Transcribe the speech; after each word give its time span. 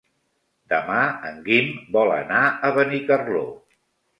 Demà 0.73 1.01
en 1.31 1.37
Guim 1.49 1.69
vol 1.99 2.15
anar 2.17 2.41
a 2.49 2.73
Benicarló. 2.79 3.45